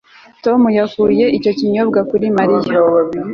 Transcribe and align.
Tom 0.43 0.61
yakuye 0.77 1.25
icyo 1.37 1.51
kinyobwa 1.57 1.99
kuri 2.09 2.25
Mariya 2.37 2.73